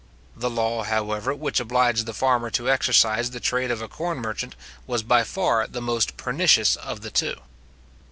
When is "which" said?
1.35-1.59